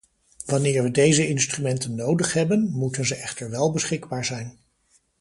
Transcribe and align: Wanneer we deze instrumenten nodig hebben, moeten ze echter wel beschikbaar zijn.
Wanneer 0.45 0.83
we 0.83 0.91
deze 0.91 1.27
instrumenten 1.27 1.95
nodig 1.95 2.33
hebben, 2.33 2.69
moeten 2.71 3.05
ze 3.05 3.15
echter 3.15 3.49
wel 3.49 3.71
beschikbaar 3.71 4.25
zijn. 4.25 4.57